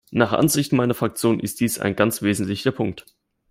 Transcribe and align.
Nach 0.09 0.33
Ansicht 0.33 0.73
meiner 0.73 0.95
Fraktion 0.95 1.39
ist 1.39 1.59
dies 1.59 1.77
ein 1.77 1.95
ganz 1.95 2.23
wesentlicher 2.23 2.71
Punkt. 2.71 3.05